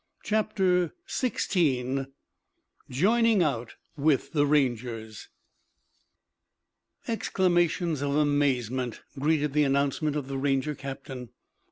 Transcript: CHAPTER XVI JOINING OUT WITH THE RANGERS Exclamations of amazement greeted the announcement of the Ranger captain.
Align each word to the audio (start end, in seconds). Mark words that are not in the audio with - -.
CHAPTER 0.23 0.95
XVI 1.07 2.07
JOINING 2.89 3.43
OUT 3.43 3.75
WITH 3.95 4.31
THE 4.31 4.47
RANGERS 4.47 5.29
Exclamations 7.07 8.01
of 8.01 8.15
amazement 8.15 9.01
greeted 9.19 9.53
the 9.53 9.63
announcement 9.63 10.15
of 10.15 10.27
the 10.27 10.39
Ranger 10.39 10.73
captain. 10.73 11.29